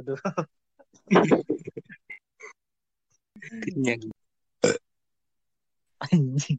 Aduh. 0.00 0.16
Kenyang. 3.68 4.02
Anjing. 6.08 6.56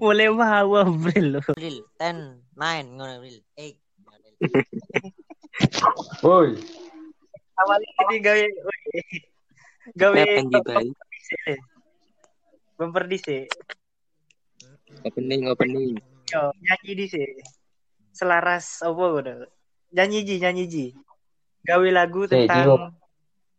Mulai 0.00 0.32
mau 0.32 0.72
April 0.80 1.36
lo. 1.36 1.40
April 1.44 1.84
10 2.00 2.40
9 2.56 2.96
ngono 2.96 3.12
April 3.20 3.36
8 3.52 3.76
Woi, 6.24 6.54
Awal 7.58 7.82
ini 7.82 8.16
gawe 8.22 8.44
gawe 9.98 10.14
baik? 10.62 10.94
bumper 12.78 13.04
dhisik. 13.10 13.50
Opening, 15.02 15.50
opening. 15.50 15.98
Yo, 16.30 16.54
nyanyi 16.62 16.92
dhisik. 16.94 17.42
Selaras 18.14 18.78
apa 18.86 18.94
ngono. 18.94 19.50
Nyanyi 19.90 20.18
ji, 20.22 20.34
nyanyi 20.38 20.64
ji. 20.70 20.86
Gawe 21.68 21.88
lagu 21.92 22.24
Sik, 22.24 22.48
tentang 22.48 22.96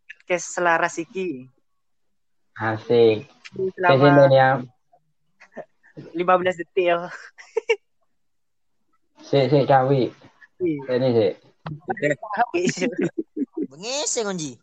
podcast 0.09 0.58
selaras 0.58 0.98
iki. 0.98 1.45
asik. 2.58 3.30
Selama 3.77 4.26
ya. 4.34 4.66
15 6.18 6.58
detik 6.58 6.90
ya. 6.90 7.05
Sik, 9.30 9.54
sik, 9.54 9.70
cawi. 9.70 10.09
Sini, 10.58 11.08
sik. 11.13 11.34
Habis. 12.34 12.90
bengese 13.70 14.26
ngonji 14.26 14.57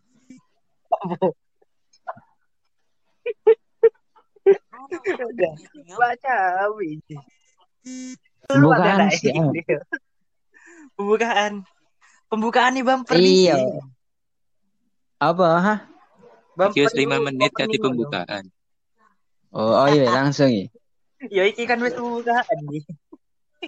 Udah. 5.07 5.53
Baca 5.97 6.35
Ada 8.59 9.07
sih, 9.15 9.31
lagi. 9.35 9.61
Pembukaan. 12.27 12.71
Nih 12.75 12.83
bumper 12.83 13.15
Iya. 13.17 13.55
dhisik. 13.57 13.65
Apa, 15.17 15.47
ha? 15.65 15.75
Bumper 16.57 16.73
Kios 16.73 16.93
5 16.93 17.15
dulu, 17.17 17.25
menit 17.29 17.51
kati 17.55 17.77
pembukaan. 17.79 18.43
Oh, 19.53 19.73
oh 19.73 19.87
iya, 19.89 20.05
langsung 20.11 20.51
ya. 20.51 20.67
Ya 21.31 21.43
iki 21.49 21.65
kan 21.65 21.81
wis 21.81 21.95
pembukaan 21.97 22.45
nih. 22.69 22.83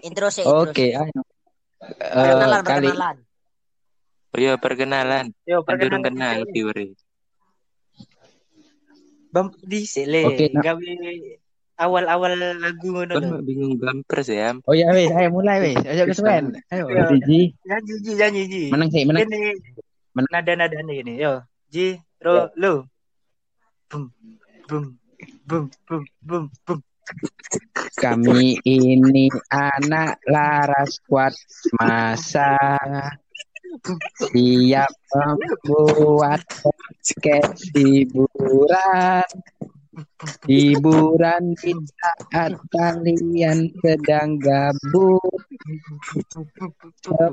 intro 0.05 0.29
sih 0.29 0.45
intro 0.45 0.69
Oke, 0.69 0.93
sih. 0.93 0.93
ayo. 0.93 1.21
Eh, 1.81 2.13
perkenalan 2.13 2.61
kali 2.61 2.87
perkenalan 2.91 3.17
Oh 4.29 4.37
iya, 4.37 4.53
perkenalan. 4.61 5.25
Yo, 5.49 5.65
Kan 5.65 5.81
durung 5.81 6.03
perkenalan 6.05 6.05
kenal 6.05 6.37
viewer. 6.53 6.77
Bumper 9.33 9.61
dhisik 9.65 10.05
le. 10.05 10.21
Oke, 10.29 10.45
nah. 10.53 10.61
Gawe 10.61 10.89
awal-awal 11.79 12.35
lagu 12.59 12.87
ngono 12.91 13.15
Kan 13.15 13.39
bingung 13.47 13.79
sih, 14.19 14.37
Am. 14.43 14.59
Oh 14.67 14.75
iya, 14.75 14.91
wes, 14.91 15.09
ayo 15.15 15.31
mulai, 15.31 15.57
wes. 15.63 15.79
Ayo 15.87 16.03
kesuwen. 16.11 16.51
Ayo, 16.69 16.91
Iya. 16.91 17.07
Ji. 17.23 17.55
Nyanyi 17.63 17.93
ji, 18.03 18.11
nyanyi 18.19 18.41
ji. 18.51 18.63
Menang 18.67 18.89
sih, 18.91 19.03
menang. 19.07 19.23
Ini 19.23 19.39
Men- 20.11 20.27
nada-nadanya 20.27 20.93
ini. 20.93 21.13
Yo, 21.23 21.39
ji, 21.71 21.95
ro, 22.19 22.51
lo. 22.59 22.83
Bum, 23.89 24.11
bum, 24.67 24.83
bum, 25.47 25.63
bum, 25.87 26.03
bum, 26.21 26.43
bum. 26.67 26.79
Kami 27.97 28.61
ini 28.61 29.25
anak 29.49 30.21
Laras 30.29 31.01
kuat 31.09 31.33
masa 31.81 32.53
siap 34.29 34.93
membuat 35.09 36.41
podcast 36.61 37.65
hiburan 37.73 39.25
hiburan 40.49 41.55
di 41.59 41.73
saat 41.73 42.53
kalian 42.73 43.71
sedang 43.79 44.39
gabut. 44.39 45.41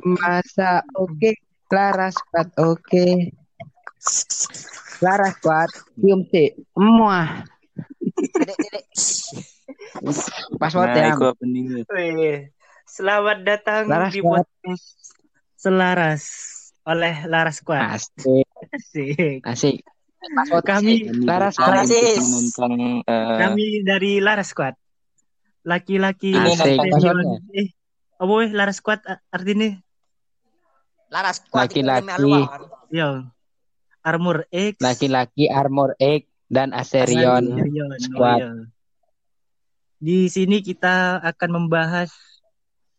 Masa 0.04 0.82
oke. 0.96 1.34
Laras 1.66 2.14
kuat 2.30 2.48
oke. 2.62 3.34
Laras 5.02 5.34
kuat 5.42 5.70
cium 5.98 6.22
sih 6.30 6.54
muah. 6.78 7.42
Password 10.56 10.88
Nah, 10.94 11.18
ya 12.00 12.48
Selamat 12.86 13.42
datang 13.42 13.90
Laras 13.90 14.14
di 14.14 14.22
podcast 14.22 14.86
Selaras 15.58 16.24
oleh 16.86 17.26
Laras 17.26 17.58
Kuat. 17.66 17.98
asik. 17.98 18.46
Asik. 18.70 19.42
asik 19.42 19.82
Kami 20.62 20.94
Laras 21.24 21.54
Laras. 21.56 21.90
eh, 21.90 23.38
kami 23.40 23.66
dari 23.86 24.18
Laras 24.18 24.50
Kuat. 24.52 24.74
Laki-laki 25.66 26.30
eh 26.34 27.68
apa 28.16 28.32
weh 28.32 28.50
Laras 28.50 28.78
a- 28.80 29.22
artinya? 29.28 29.76
laras 31.06 31.38
iki 31.38 31.82
Laki-laki. 31.82 32.32
Yo. 32.90 33.10
Armor 34.06 34.46
X. 34.54 34.78
laki-laki 34.78 35.50
Armor 35.50 35.98
X 35.98 36.30
dan 36.46 36.70
Aserion 36.70 37.42
Aserion, 37.58 37.90
Squad. 37.98 38.38
iya. 38.38 38.50
Di 39.98 40.30
sini 40.30 40.62
kita 40.62 41.18
akan 41.18 41.50
membahas 41.62 42.14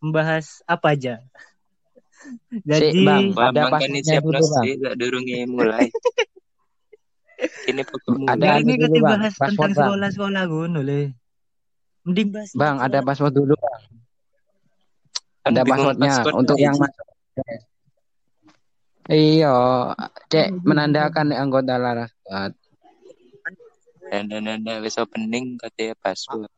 membahas 0.04 0.60
apa 0.68 1.00
aja. 1.00 1.24
Jadi 2.68 3.08
Bang. 3.08 3.32
Wah, 3.40 3.56
Ada 3.56 3.72
Bang 3.72 3.80
kan 3.80 3.92
siap 4.04 4.24
Bang. 4.28 4.66
gak 4.84 4.96
durungnya 5.00 5.48
mulai. 5.48 5.88
Ini 7.38 7.82
Ada 8.26 8.46
Hari 8.58 8.64
ini 8.66 8.74
dulu, 8.82 8.86
kita 8.90 9.00
Bang. 9.06 9.12
bahas 9.22 9.34
tentang 9.38 9.72
Bang. 9.72 9.78
sekolah-sekolah 9.78 10.44
ngono 10.50 10.80
le. 10.82 11.02
Mending 12.08 12.28
bahas 12.34 12.50
Bang 12.58 12.76
ada 12.82 13.00
password 13.06 13.34
dulu 13.38 13.54
Bang. 13.54 13.84
Kan 15.46 15.52
ada 15.54 15.62
passwordnya 15.64 16.12
password 16.18 16.36
untuk 16.42 16.58
yang 16.58 16.76
masuk. 16.76 17.06
Iya 19.08 19.54
cek 20.28 20.48
menandakan 20.66 21.32
anggota 21.32 21.78
Laras. 21.80 22.12
Kuat 22.26 22.52
Dan 24.08 24.32
dan 24.32 24.48
dan 24.48 24.60
dan, 24.64 24.80
wis 24.82 24.96
opening 24.98 25.60
katanya 25.60 25.94
password. 26.00 26.50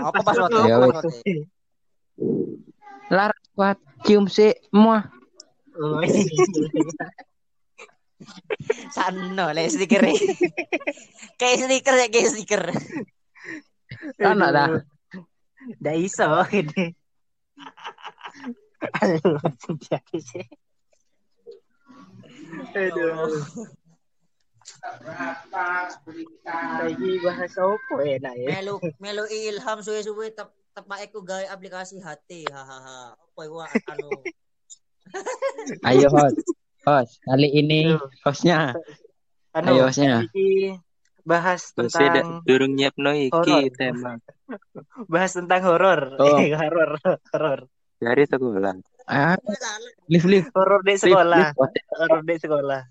apa 0.00 0.18
Password. 0.22 0.50
Ya, 0.66 0.76
Laras 3.10 3.38
Kuat 3.54 3.76
cium 4.06 4.26
sih 4.30 4.54
muah. 4.72 5.04
Oh, 5.76 6.00
iya. 6.02 6.24
sano 8.94 9.46
le 9.56 9.64
stiker 9.70 10.04
kayak 11.40 11.56
stiker 11.64 11.94
ya 11.96 12.06
kayak 12.12 12.28
stiker 12.30 12.62
ada. 14.20 14.64
Aduh. 14.70 14.82
Nggak 15.80 15.96
iso 16.00 16.24
ini. 16.56 16.84
Aduh, 18.80 19.36
jadi 19.76 20.18
sih. 20.18 20.46
Aduh. 22.72 23.44
Lagi 26.80 27.12
bahas 27.20 27.52
apa 27.60 27.94
enak 28.00 28.34
ya? 28.40 28.48
melu 28.56 28.74
melu 28.96 29.24
ilham 29.28 29.78
suwe-suwe 29.84 30.32
tep 30.32 30.48
tepak 30.72 31.10
aku 31.10 31.20
gawe 31.26 31.44
aplikasi 31.52 32.00
hati 32.00 32.46
hahaha 32.48 33.12
apa 33.18 33.40
iku 33.42 33.56
anu 33.90 34.10
ayo 35.90 36.06
host 36.08 36.38
host 36.82 37.20
kali 37.22 37.48
ini 37.50 37.94
hostnya 38.24 38.72
Anu, 39.50 39.74
Ayo, 39.74 39.90
hostnya. 39.90 40.24
bahas 41.26 41.74
tentang 41.74 42.40
durung 42.46 42.78
nyiapno 42.78 43.10
iki 43.12 43.68
tema 43.74 44.16
bahas 45.12 45.34
tentang 45.34 45.60
horor. 45.66 46.16
Oh. 46.22 46.38
Eh, 46.42 46.54
horor, 46.54 46.96
horor. 47.34 47.60
dari 47.98 48.24
sekolah. 48.24 48.74
ah 49.10 49.34
live 50.06 50.26
live 50.26 50.48
Horor 50.54 50.80
di 50.80 50.94
sekolah. 50.96 51.50
Horor 51.98 52.22
di 52.22 52.34
sekolah. 52.38 52.82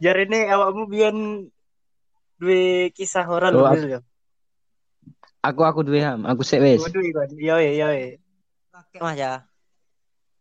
Jar 0.00 0.16
ini 0.16 0.44
awakmu 0.44 0.88
biyen 0.88 1.16
duwe 2.36 2.88
kisah 2.92 3.24
horor 3.28 3.52
Oh, 3.52 3.68
dulu 3.68 3.96
ya. 3.96 4.00
aku 5.40 5.60
aku 5.64 5.80
duwe 5.84 6.00
ham 6.00 6.24
aku 6.24 6.44
sik 6.44 6.60
wis 6.60 6.80
Waduh, 6.80 7.00
ikon. 7.00 7.28
Yo 7.36 7.56
yo 7.60 7.72
yo. 7.74 7.88
Mas 9.00 9.16
ya 9.16 9.44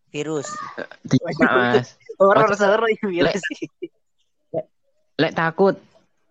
virus 0.10 0.48
Tidak, 1.08 1.38
mas 1.40 1.96
Horor 2.20 2.52
horor 2.52 2.90
iki 2.92 3.24
Lek. 3.24 3.38
sih. 3.40 3.70
lek 5.20 5.34
takut 5.36 5.76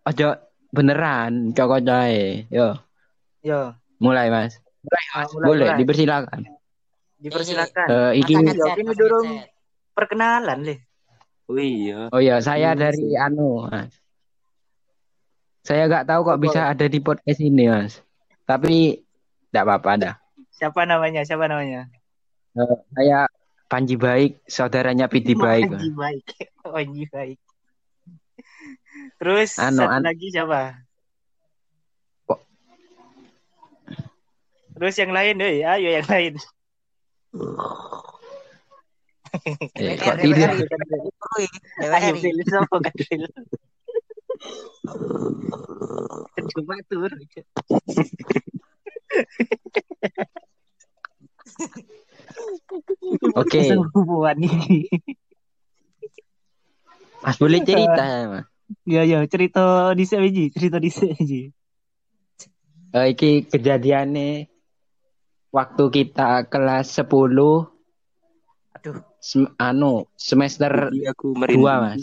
ojo 0.05 0.29
beneran 0.71 1.53
cokot 1.53 1.85
ae 1.89 2.45
yo 2.49 2.77
Yo, 3.41 3.73
mulai 4.03 4.29
mas 4.29 4.59
ah, 5.15 5.25
mulai, 5.31 5.47
boleh 5.49 5.67
mulai. 5.71 5.79
dipersilakan 5.81 6.41
dipersilakan. 7.19 7.87
Eh, 7.91 8.13
iki 8.23 8.33
ini 8.35 8.47
headset. 8.47 8.79
perkenalan 9.95 10.59
le. 10.63 10.77
Oh 11.49 11.57
iya. 11.57 12.07
oh 12.13 12.21
ya 12.21 12.39
saya 12.39 12.77
Iya 12.77 12.79
dari 12.79 13.17
anu 13.17 13.65
mas 13.67 13.95
saya 15.63 15.89
nggak 15.89 16.05
tahu 16.05 16.21
kok 16.25 16.37
Apa? 16.37 16.45
bisa 16.45 16.61
ada 16.69 16.87
di 16.87 16.99
podcast 17.01 17.41
ini 17.41 17.65
mas 17.67 18.01
tapi 18.45 19.01
tidak 19.49 19.65
apa-apa 19.65 19.93
dah 19.97 20.15
Siapa 20.59 20.83
namanya? 20.83 21.23
Siapa 21.23 21.47
namanya? 21.47 21.87
Eh, 22.59 22.77
saya 22.99 23.31
Panji 23.69 24.01
Baik 24.01 24.41
saudaranya 24.49 25.13
Pidi 25.13 25.37
Baik 25.37 25.69
Panji 25.69 25.91
baik. 25.93 26.25
Panji 26.75 27.05
baik. 27.13 27.39
Terus 29.21 29.61
Anu, 29.61 29.85
satu 29.85 29.93
an- 29.93 30.05
lagi 30.09 30.27
siapa? 30.33 30.81
Kok- 32.25 32.45
Terus 34.73 34.95
yang 34.97 35.13
lain, 35.13 35.37
deh, 35.37 35.61
ayo 35.69 35.89
yang 36.01 36.09
lain. 36.09 36.33
Eh, 39.77 39.95
kok 40.01 40.17
tidur? 40.17 40.49
Ayo. 40.49 42.15
Phil, 42.17 42.37
siapa 42.49 42.77
kan 42.81 42.95
Phil? 42.97 43.23
Cuma 46.57 46.77
tur. 46.89 47.11
Oke, 53.39 53.61
Hubungan 53.95 54.37
ini. 54.41 54.91
Mas 57.19 57.37
boleh 57.37 57.61
cerita, 57.63 58.05
Mas. 58.27 58.45
Ya 58.85 59.03
ya 59.03 59.25
cerita 59.25 59.91
di 59.93 60.05
sini 60.05 60.53
cerita 60.53 60.77
di 60.77 60.91
sini. 60.93 61.41
Eh, 62.89 63.07
iki 63.13 63.45
kejadiannya 63.45 64.49
waktu 65.51 65.85
kita 65.89 66.45
kelas 66.47 66.93
10 66.95 67.69
Aduh, 68.77 69.01
sem- 69.19 69.51
anu 69.57 70.07
semester 70.15 70.93
Jadi 70.93 71.09
aku 71.09 71.33
merinding. 71.35 71.65
2, 71.65 71.83
Mas. 71.83 72.03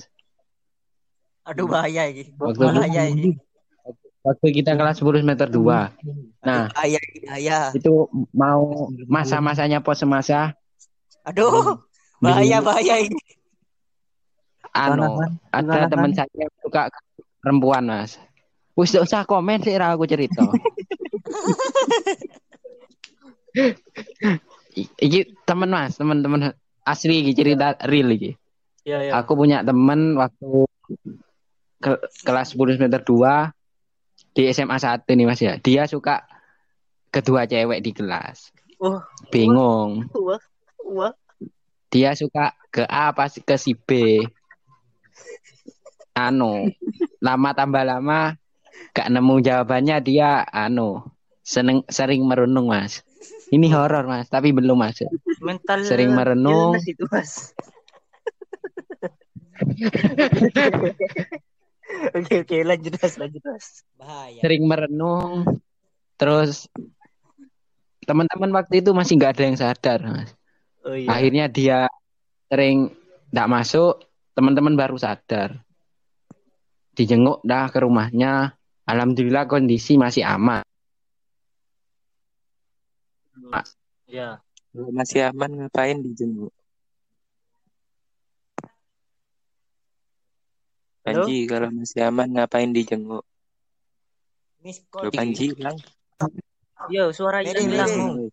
aduh 1.46 1.70
bahaya 1.70 2.10
ini. 2.10 2.34
Waktu 2.36 2.58
Bahaya 2.60 3.04
ini. 3.06 3.38
waktu 4.26 4.48
kita 4.52 4.74
kelas 4.74 4.98
10 4.98 5.22
semester 5.22 5.46
2. 5.48 5.94
Nah, 6.42 6.74
Bahaya 6.74 6.98
bahaya. 7.22 7.60
itu 7.72 8.10
mau 8.34 8.90
masa-masanya 9.06 9.80
pos 9.80 10.02
semasa 10.02 10.58
Aduh, 11.26 11.82
bahaya 12.22 12.62
bahaya 12.62 13.02
ini. 13.02 13.18
anu 14.76 15.24
ada 15.56 15.88
teman 15.88 16.12
saya 16.12 16.30
yang 16.36 16.52
suka 16.62 16.92
perempuan 17.42 17.88
mas. 17.88 18.20
Wis 18.76 18.92
usah 18.92 19.24
komen 19.24 19.64
sih 19.64 19.72
Ra, 19.74 19.96
aku 19.96 20.04
cerita. 20.06 20.44
Iki 24.76 25.40
temen 25.48 25.72
mas 25.72 25.96
temen-temen 25.96 26.52
asli 26.84 27.24
iki 27.24 27.32
cerita 27.32 27.80
real 27.88 28.12
iki. 28.12 28.36
Ya 28.86 29.02
ya. 29.02 29.18
aku 29.18 29.34
punya 29.40 29.64
temen 29.66 30.14
waktu 30.20 30.68
ke- 31.80 32.04
kelas 32.28 32.54
10 32.54 32.76
semester 32.78 33.02
2 33.02 33.50
di 34.36 34.52
SMA 34.52 34.76
1 34.76 35.08
nih 35.08 35.26
mas 35.26 35.40
ya. 35.40 35.56
Dia 35.58 35.88
suka 35.88 36.28
kedua 37.10 37.48
cewek 37.48 37.80
di 37.80 37.96
kelas. 37.96 38.52
Oh, 38.84 39.00
bingung. 39.32 40.12
Wah 40.12 40.44
wah. 40.86 41.14
dia 41.90 42.14
suka 42.14 42.54
ke 42.70 42.86
A 42.86 43.10
apa 43.10 43.26
sih 43.32 43.42
ke 43.42 43.58
si 43.58 43.74
B 43.74 44.22
anu 46.16 46.72
lama 47.20 47.50
tambah 47.52 47.84
lama 47.84 48.40
gak 48.96 49.12
nemu 49.12 49.36
jawabannya 49.44 49.98
dia 50.04 50.44
anu 50.48 51.04
seneng 51.46 51.84
sering 51.92 52.24
merenung 52.24 52.72
mas 52.72 53.04
ini 53.52 53.68
horor 53.72 54.08
mas 54.08 54.28
tapi 54.30 54.56
belum 54.56 54.80
mas 54.80 55.04
Mental 55.44 55.84
Sering 55.86 56.16
merenung. 56.16 56.80
itu 56.82 57.06
mas. 57.12 57.54
Oke 62.18 62.44
oke 62.44 62.58
lanjut 62.66 62.98
mas 62.98 63.14
lanjut 63.16 63.44
mas. 63.46 63.86
Bahaya. 63.96 64.42
sering 64.42 64.66
merenung 64.66 65.46
terus 66.18 66.66
teman-teman 68.10 68.52
waktu 68.58 68.82
itu 68.82 68.90
masih 68.92 69.22
nggak 69.22 69.38
ada 69.38 69.44
yang 69.46 69.58
sadar 69.58 70.00
mas 70.02 70.34
Oh 70.86 70.94
iya. 70.94 71.10
akhirnya 71.10 71.46
dia 71.50 71.80
sering 72.46 72.94
nggak 73.34 73.50
masuk 73.50 74.06
teman-teman 74.38 74.78
baru 74.78 74.96
sadar 75.02 75.58
dijenguk 76.94 77.42
dah 77.42 77.68
ke 77.74 77.82
rumahnya 77.82 78.54
alhamdulillah 78.86 79.50
kondisi 79.50 79.98
masih 79.98 80.22
aman 80.22 80.62
Ya. 84.06 84.40
Kalau 84.72 84.92
masih 84.92 85.20
aman 85.32 85.52
ngapain 85.56 85.98
dijenguk? 86.04 86.54
Halo? 91.06 91.26
Panji, 91.26 91.38
kalau 91.46 91.70
masih 91.74 92.02
aman 92.06 92.28
ngapain 92.34 92.70
dijenguk? 92.74 93.24
Miss. 94.62 94.82
Panji 94.90 95.54
bilang. 95.54 95.78
Yo 96.92 97.14
suara 97.14 97.42
Mede, 97.42 97.62
hilang. 97.62 98.30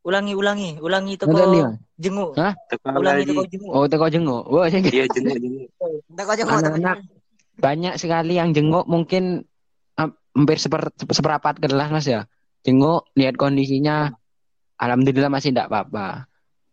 Ulangi 0.00 0.32
ulangi 0.32 0.70
ulangi 0.80 1.12
Mas? 1.20 1.76
jenguk. 2.00 2.32
Hah? 2.40 2.52
Teko 2.72 2.88
Ulangi 2.96 3.28
kok 3.28 3.46
jenguk. 3.52 3.72
oh 3.76 3.84
teko 3.84 4.06
jenguk 4.08 4.42
Wah, 4.48 4.66
saya 4.72 4.80
Iya 4.88 5.04
jenguk 5.12 5.36
jenguk. 5.36 5.68
Jenguk, 5.76 6.48
Anak-anak. 6.48 6.96
jenguk. 7.04 7.18
banyak 7.60 7.94
sekali 8.00 8.40
yang 8.40 8.56
jenguk 8.56 8.88
mungkin 8.88 9.44
am- 10.00 10.16
hampir 10.32 10.56
seper, 10.56 10.88
seperempat 10.96 11.60
kelas 11.60 11.92
mas 11.92 12.08
ya 12.08 12.24
jenguk 12.64 13.04
lihat 13.12 13.36
kondisinya 13.36 14.16
alhamdulillah 14.80 15.28
masih 15.28 15.52
tidak 15.52 15.68
apa-apa 15.68 16.24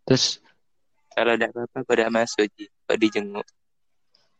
terus 0.08 0.40
Kalau 1.12 1.34
tidak 1.34 1.50
apa-apa, 1.52 1.78
kau 1.82 1.92
udah 1.98 2.08
masuk 2.14 2.46
Ji. 2.54 2.70
Kok 2.86 2.94
dijenguk? 2.96 3.42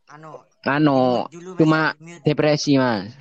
Anu, 0.09 0.41
anu 0.65 1.27
cuma 1.59 1.93
Mas, 1.99 2.23
depresi 2.25 2.81
mas 2.81 3.13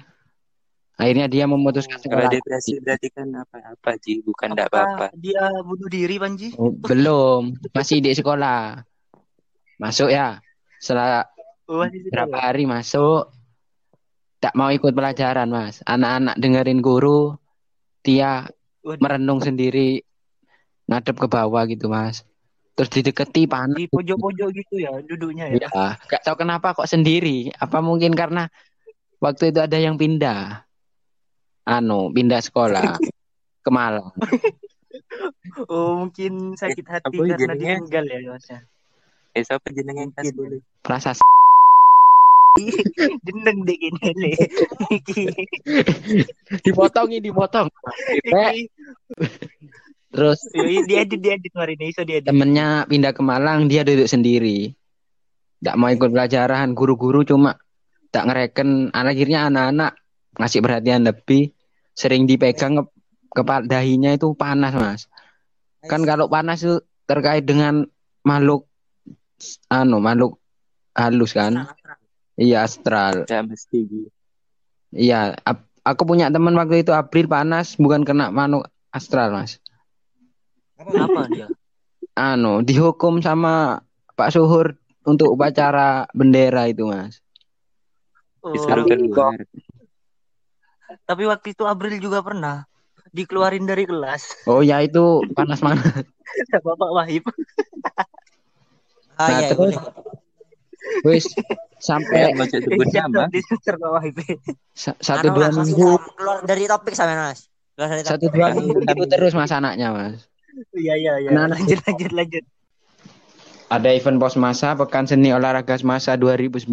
akhirnya 0.97 1.29
dia 1.29 1.45
memutuskan 1.45 2.01
Kalau 2.01 2.25
sekolah 2.25 2.29
depresi 2.33 2.81
berarti 2.81 3.07
kan 3.13 3.29
apa-apa 3.31 3.89
Ji, 4.01 4.25
bukan 4.25 4.57
tidak 4.57 4.73
apa-apa. 4.73 5.05
dia 5.13 5.45
bunuh 5.61 5.87
diri 5.87 6.17
Panji? 6.17 6.57
Oh, 6.57 6.73
belum. 6.73 7.53
Masih 7.71 8.01
di 8.01 8.11
sekolah. 8.17 8.81
Masuk 9.77 10.09
ya. 10.09 10.41
Setelah 10.81 11.29
Oh, 11.67 11.83
berapa 11.83 12.31
ya? 12.31 12.43
hari 12.47 12.63
masuk 12.63 13.27
tak 14.39 14.55
mau 14.55 14.71
ikut 14.71 14.95
pelajaran 14.95 15.51
mas. 15.51 15.83
Anak-anak 15.83 16.39
dengerin 16.39 16.79
guru 16.79 17.35
dia 18.01 18.47
Waduh. 18.87 19.03
merenung 19.03 19.43
sendiri 19.43 19.99
ngadep 20.87 21.19
ke 21.19 21.27
bawah 21.27 21.67
gitu 21.67 21.91
mas. 21.91 22.23
Terus 22.79 22.87
dideketi 22.93 23.49
panas. 23.51 23.75
Di 23.75 23.91
pojok-pojok 23.91 24.49
gitu 24.55 24.75
ya 24.79 24.95
duduknya 25.03 25.51
ya. 25.51 25.67
ya 25.67 25.99
gak 26.07 26.23
tahu 26.23 26.39
kenapa 26.39 26.71
kok 26.71 26.87
sendiri. 26.87 27.51
Apa 27.59 27.83
mungkin 27.83 28.15
karena 28.15 28.47
waktu 29.19 29.51
itu 29.51 29.59
ada 29.59 29.75
yang 29.75 29.99
pindah 29.99 30.63
anu 31.67 32.09
pindah 32.09 32.39
sekolah 32.39 32.95
ke 33.65 33.69
Malang 33.69 34.09
Oh 35.67 36.05
mungkin 36.05 36.53
sakit 36.53 36.85
hati 36.85 37.17
Apa 37.17 37.23
karena 37.33 37.53
jadinya? 37.53 37.73
ditinggal 37.79 38.05
ya 38.05 38.17
masnya. 38.29 38.59
Eh, 39.33 39.41
siapa 39.41 39.67
jenengnya 39.69 40.05
pas 40.11 40.25
Mungkin. 40.25 40.37
dulu? 40.37 40.57
rasa 40.83 41.11
Jeneng 43.25 43.57
dek 43.63 43.79
ini 43.79 44.01
le. 44.13 44.31
Iki. 44.89 45.23
dipotongin 46.63 47.21
dipotong 47.21 47.69
terus 50.07 50.39
Yoi, 50.55 50.81
diedit 50.83 51.19
diedit 51.19 51.53
hari 51.53 51.77
ini 51.77 51.91
iso 51.91 52.01
diedit. 52.01 52.25
temennya 52.25 52.85
pindah 52.85 53.13
ke 53.13 53.21
Malang 53.21 53.67
dia 53.67 53.85
duduk 53.85 54.09
sendiri 54.09 54.73
tidak 55.59 55.75
mau 55.77 55.89
ikut 55.89 56.09
pelajaran 56.09 56.73
guru-guru 56.73 57.21
cuma 57.21 57.57
tak 58.09 58.25
ngereken 58.25 58.89
akhirnya 58.89 59.49
anak-anak 59.49 59.91
ngasih 60.37 60.59
perhatian 60.61 61.05
lebih 61.05 61.53
sering 61.97 62.29
dipegang 62.29 62.77
ke 62.77 62.83
kepala 63.33 63.65
dahinya 63.65 64.13
itu 64.13 64.37
panas 64.37 64.71
mas 64.71 65.01
kan 65.81 66.05
kalau 66.05 66.29
panas 66.29 66.61
itu 66.61 66.77
terkait 67.03 67.41
dengan 67.41 67.89
makhluk 68.21 68.69
anu 69.67 69.97
makhluk 69.97 70.37
halus 70.93 71.33
kan 71.33 71.53
Astral, 71.57 71.65
astral. 71.65 71.97
iya 72.37 72.57
astral 72.61 73.13
iya 74.93 75.19
ap- 75.41 75.69
aku 75.81 76.05
punya 76.05 76.29
teman 76.29 76.53
waktu 76.53 76.81
itu 76.81 76.93
April 76.93 77.25
panas 77.25 77.73
bukan 77.75 78.05
kena 78.05 78.29
makhluk 78.29 78.69
astral 78.89 79.33
mas 79.33 79.57
Apa? 80.77 81.09
Apa 81.09 81.21
dia? 81.33 81.49
anu 82.13 82.61
dihukum 82.61 83.21
sama 83.21 83.81
Pak 84.13 84.29
Suhur 84.29 84.77
untuk 85.05 85.33
upacara 85.33 86.05
bendera 86.13 86.69
itu 86.69 86.85
mas 86.85 87.21
Oh, 88.37 88.53
Disuruh 88.53 88.85
tapi, 88.87 89.11
keluar. 89.11 89.35
Tapi 91.03 91.23
waktu 91.27 91.53
itu 91.55 91.63
April 91.67 91.99
juga 91.99 92.19
pernah 92.23 92.63
dikeluarin 93.11 93.63
dari 93.63 93.87
kelas 93.87 94.47
oh 94.47 94.59
ya 94.63 94.83
itu 94.83 95.23
panas 95.35 95.59
panas 95.59 95.83
Bapak 96.67 96.91
Wahib. 96.91 97.23
Ah, 99.17 99.27
Nah, 99.31 99.39
iya, 99.41 99.49
terus- 99.49 99.73
boleh. 99.73 99.79
wis 101.07 101.25
sampai 101.81 102.31
satu 104.77 105.27
Anu, 105.27 105.35
dua 105.35 105.49
minggu 105.51 105.89
keluar 106.15 106.39
dari 106.45 106.63
topik 106.69 106.93
sama 106.93 107.33
Mas. 107.33 107.49
Satu 108.05 108.29
dua 108.29 108.53
minggu 108.53 108.81
terus 109.09 109.33
mas 109.33 109.49
anaknya 109.53 109.93
mas 109.93 110.25
Iya 110.73 110.93
iya 110.97 111.13
iya. 111.21 111.29
Lanjut 111.33 111.79
lanjut 111.85 112.11
lanjut. 112.13 112.43
Ada 113.67 113.89
event 113.91 114.15
pos 114.15 114.39
masa 114.39 114.73
pekan 114.73 115.03
seni 115.03 115.35
olahraga 115.35 115.75
masa 115.83 116.15
2019 116.15 116.71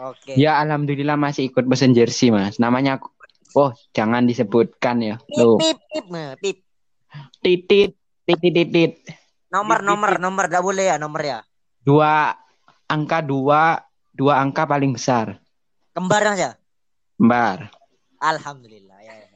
Oke. 0.00 0.32
ya 0.34 0.56
alhamdulillah 0.64 1.16
masih 1.20 1.52
ikut 1.52 1.68
pesen 1.68 1.92
jersey 1.92 2.32
mas 2.32 2.56
namanya 2.56 2.96
oh 3.52 3.70
jangan 3.92 4.24
disebutkan 4.24 5.04
ya 5.04 5.16
lo 5.36 5.60
Pip, 5.60 5.76
pip, 5.92 6.06
pip, 6.40 6.56
titit 7.44 7.90
titit 8.24 8.52
titit 8.54 8.92
Nomor, 9.50 9.82
nomor, 9.82 10.22
nomor, 10.22 10.46
enggak 10.46 10.62
boleh 10.62 10.94
ya 10.94 10.96
nomor 10.96 11.20
ya. 11.26 11.38
dua 11.82 12.38
angka 12.86 13.18
dua 13.18 13.82
dua 14.14 14.38
angka 14.38 14.62
paling 14.62 14.94
besar 14.94 15.42
Kembar 15.90 16.22
Mas 16.22 16.38
ya? 16.38 16.52
Mbar 17.18 17.66
Alhamdulillah 18.22 18.98
ya. 19.02 19.14
ya. 19.16 19.28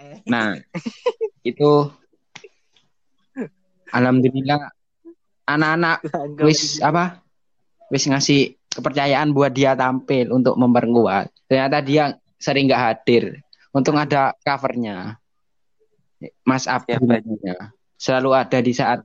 Eh, 0.00 0.18
Nah, 0.26 0.58
itu 1.46 1.86
alhamdulillah 3.94 4.74
anak-anak 5.56 5.96
wis 6.46 6.78
apa? 6.82 7.18
Wis 7.90 8.06
ngasih 8.06 8.54
kepercayaan 8.70 9.34
buat 9.34 9.50
dia 9.50 9.74
tampil 9.74 10.30
untuk 10.30 10.54
memperkuat. 10.54 11.30
Ternyata 11.50 11.82
dia 11.82 12.04
sering 12.38 12.70
nggak 12.70 12.82
hadir. 12.82 13.42
Untung 13.74 13.98
ada 13.98 14.34
covernya. 14.42 15.18
Mas 16.44 16.68
Abdul 16.68 17.00
namanya. 17.00 17.72
selalu 18.00 18.30
ada 18.32 18.58
di 18.60 18.72
saat 18.72 19.04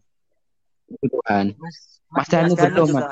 kebutuhan. 0.87 1.55
Mas, 1.59 1.99
Mas 2.11 2.27
Mas 2.27 2.27
Danu 2.29 2.53
belum. 2.55 2.87
Mas. 2.93 3.05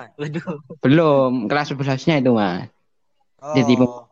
Belum. 0.80 1.32
Kelas 1.48 1.68
11 1.72 2.08
nya 2.08 2.16
itu 2.22 2.32
mas. 2.32 2.70
Jadi, 3.44 3.74
Oh. 3.76 4.03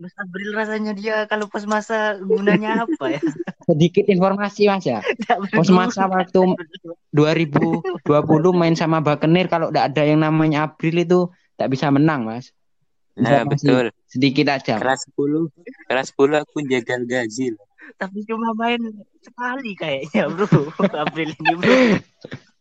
Mas 0.00 0.16
Abril 0.16 0.56
rasanya 0.56 0.96
dia 0.96 1.28
kalau 1.28 1.44
pas 1.52 1.60
masa 1.68 2.16
gunanya 2.24 2.88
apa 2.88 3.20
ya? 3.20 3.20
sedikit 3.68 4.08
informasi 4.08 4.66
mas 4.66 4.84
ya 4.88 5.04
pas 5.60 5.68
masa 5.68 6.08
waktu 6.08 6.56
2020 7.12 8.00
main 8.56 8.72
sama 8.72 9.04
Bakenir 9.04 9.46
kalau 9.52 9.68
tidak 9.68 9.92
ada 9.92 10.02
yang 10.08 10.24
namanya 10.24 10.64
April 10.72 11.04
itu 11.04 11.28
tak 11.60 11.68
bisa 11.68 11.92
menang 11.92 12.24
mas 12.24 12.50
Nah, 13.20 13.44
betul. 13.44 13.92
sedikit 14.08 14.48
aja 14.48 14.80
Kelas 14.80 15.04
10. 15.12 15.52
Kelas 15.92 16.08
10 16.16 16.40
aku 16.40 16.64
jagal 16.64 17.04
gaji. 17.04 17.52
Tapi 18.00 18.24
cuma 18.24 18.56
main 18.56 18.80
sekali 19.20 19.76
kayaknya 19.76 20.30
bro. 20.30 20.48
April 21.04 21.28
ini 21.28 21.52
bro. 21.58 21.74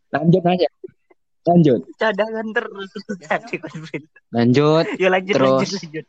lanjut 0.10 0.43
aja 0.43 0.67
lanjut 1.48 1.81
Cadangan 2.01 2.48
terus 2.51 2.89
lanjut 4.34 4.86
Ya 4.98 5.08
lanjut 5.13 5.38
Terus. 5.38 5.48
lanjut 5.63 5.69
lanjut. 5.79 6.05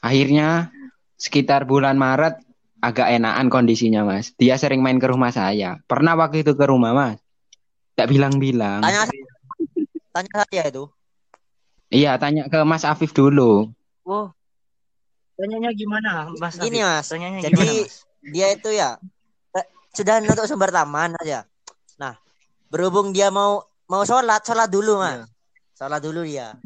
Akhirnya 0.00 0.72
sekitar 1.20 1.68
bulan 1.68 1.96
Maret 2.00 2.40
agak 2.80 3.12
enakan 3.12 3.52
kondisinya 3.52 4.08
mas 4.08 4.32
dia 4.40 4.56
sering 4.56 4.80
main 4.80 4.96
ke 4.96 5.04
rumah 5.04 5.28
saya 5.28 5.76
pernah 5.84 6.16
waktu 6.16 6.40
itu 6.40 6.56
ke 6.56 6.64
rumah 6.64 6.96
mas 6.96 7.20
tak 7.92 8.08
bilang-bilang 8.08 8.80
Tanya 8.80 9.04
tanya 10.10 10.32
saya 10.48 10.64
itu. 10.72 10.84
iya 11.92 12.16
tanya 12.16 12.48
ke 12.48 12.58
Mas 12.64 12.88
Afif 12.88 13.12
dulu 13.12 13.68
Wow. 14.00 14.32
Tanyanya 15.36 15.70
gimana 15.76 16.32
Mas? 16.40 16.56
Gini, 16.56 16.80
Afif? 16.80 16.88
Mas. 16.88 17.06
Tanyanya 17.12 17.38
Jadi 17.44 17.52
gimana 17.52 17.72
Mas? 17.84 17.94
dia 18.32 18.46
itu 18.56 18.70
ya 18.72 18.90
eh, 19.56 19.66
sudah 19.92 20.24
nutup 20.24 20.48
sumber 20.48 20.72
taman 20.72 21.12
aja. 21.20 21.44
Nah, 22.00 22.16
berhubung 22.72 23.12
dia 23.12 23.28
mau 23.28 23.60
mau 23.90 24.02
sholat, 24.08 24.40
sholat 24.40 24.68
dulu 24.72 24.96
mas. 25.02 25.28
Sholat 25.76 26.00
dulu 26.00 26.24
dia. 26.24 26.56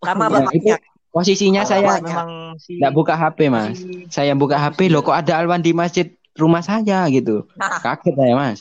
Sama 0.00 0.30
Ya, 0.30 0.40
bapaknya. 0.40 0.76
Posisinya 1.10 1.62
Oh, 1.62 1.68
saya 1.68 1.98
memang 1.98 2.30
si 2.56 2.78
nggak 2.78 2.92
buka 2.92 3.14
HP 3.14 3.38
mas 3.46 3.76
si- 3.76 4.06
saya 4.08 4.32
buka 4.32 4.56
HP 4.56 4.86
loh 4.86 5.00
kok 5.00 5.14
ada 5.16 5.36
Alwan 5.36 5.58
di 5.58 5.70
masjid 5.72 6.06
rumah 6.32 6.60
saya 6.60 7.04
gitu. 7.08 7.44
Kaget 7.58 8.14
saya 8.14 8.34
mas. 8.34 8.58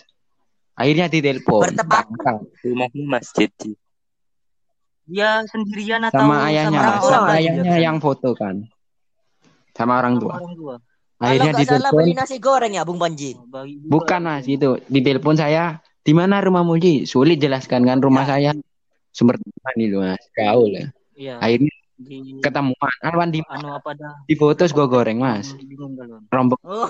Akhirnya 0.73 1.05
ditelepon 1.05 1.61
Bertepatan. 1.65 2.35
Rumahmu 2.59 3.03
masjid. 3.05 3.49
Ji. 3.53 3.73
dia 5.05 5.41
sendirian 5.43 6.01
atau 6.03 6.21
sama 6.21 6.45
ayahnya 6.45 6.77
orang 6.77 6.91
mas. 6.91 7.01
tua, 7.01 7.11
sama 7.11 7.25
Mas? 7.25 7.35
ayahnya 7.35 7.75
yang 7.79 7.97
foto 7.97 8.29
kan. 8.33 8.55
Sama 9.71 9.93
orang 9.97 10.13
Sama 10.13 10.21
tua. 10.21 10.33
orang 10.35 10.53
tua. 10.55 10.75
Kalau 10.79 11.25
akhirnya 11.25 11.51
nggak 11.51 11.67
salah 11.67 11.91
beli 11.91 12.03
ditelepon 12.07 12.21
nasi 12.23 12.37
goreng 12.39 12.71
ya, 12.71 12.83
Bung 12.83 12.95
Panji. 12.97 13.31
Oh, 13.33 13.65
bukan 13.87 14.21
mas 14.23 14.45
itu. 14.45 14.69
Ditelepon 14.85 15.35
saya 15.35 15.63
di 15.99 16.13
mana 16.13 16.39
rumah 16.39 16.61
Muji 16.61 17.03
sulit 17.03 17.37
jelaskan 17.37 17.83
kan 17.83 17.99
rumah 17.99 18.23
saya. 18.23 18.53
Sumber 19.09 19.35
teman 19.35 19.75
itu 19.77 19.97
mas. 19.97 20.21
Gaul 20.31 20.69
ya 20.71 20.85
Iya. 21.11 21.35
akhirnya 21.37 21.73
Di 21.99 22.39
ketemuan. 22.39 22.95
Alwan 23.03 23.27
di 23.27 23.43
anu 23.43 23.75
apa 23.75 23.91
dah? 23.91 24.23
di 24.23 24.35
foto 24.39 24.63
gue 24.63 24.87
goreng 24.87 25.19
mas. 25.19 25.51
Kalau. 25.51 26.23
rombong. 26.31 26.59
Oh, 26.63 26.87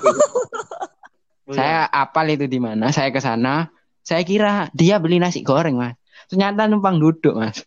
saya 1.58 1.90
apal 1.90 2.30
itu 2.30 2.46
di 2.46 2.62
mana? 2.62 2.94
Saya 2.94 3.10
ke 3.10 3.18
sana. 3.18 3.74
Saya 4.06 4.22
kira 4.22 4.70
dia 4.70 5.02
beli 5.02 5.18
nasi 5.18 5.42
goreng 5.42 5.74
mas. 5.74 5.98
Ternyata 6.30 6.70
numpang 6.70 7.02
duduk 7.02 7.34
mas. 7.34 7.66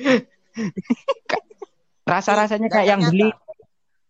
Rasa 2.08 2.32
rasanya 2.38 2.72
kayak 2.72 2.88
yang 2.96 3.02
beli 3.12 3.28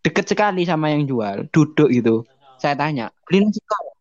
deket 0.06 0.30
sekali 0.30 0.62
sama 0.62 0.94
yang 0.94 1.02
jual 1.10 1.50
duduk 1.50 1.90
gitu. 1.90 2.22
Saya 2.62 2.78
tanya 2.78 3.10
beli 3.26 3.42
nasi 3.50 3.58
goreng? 3.66 3.96